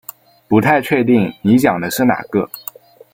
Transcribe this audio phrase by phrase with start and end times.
[0.47, 2.49] 不太确定你讲的是哪个